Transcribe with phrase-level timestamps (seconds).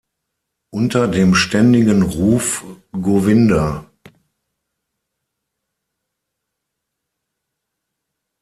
[0.71, 3.85] Unter dem ständigen Ruf „Govinda!